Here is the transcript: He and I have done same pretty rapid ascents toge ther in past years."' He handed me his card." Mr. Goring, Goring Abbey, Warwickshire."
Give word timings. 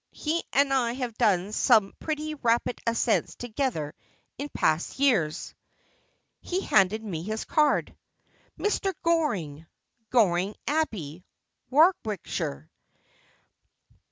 He 0.13 0.41
and 0.51 0.73
I 0.73 0.93
have 0.93 1.15
done 1.15 1.51
same 1.51 1.93
pretty 1.99 2.33
rapid 2.33 2.79
ascents 2.87 3.35
toge 3.35 3.71
ther 3.71 3.93
in 4.35 4.49
past 4.49 4.97
years."' 4.97 5.53
He 6.41 6.61
handed 6.61 7.03
me 7.03 7.21
his 7.21 7.45
card." 7.45 7.95
Mr. 8.59 8.95
Goring, 9.03 9.67
Goring 10.09 10.55
Abbey, 10.65 11.23
Warwickshire." 11.69 12.67